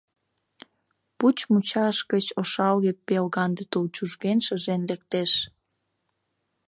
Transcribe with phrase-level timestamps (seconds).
[1.17, 5.31] Пуч мучаш гыч ошалге-пелганде тул чужген-шыжен лектеш.